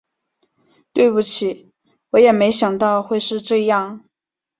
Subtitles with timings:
[0.93, 1.69] 对不起，
[2.09, 4.03] 我也没想到会是这样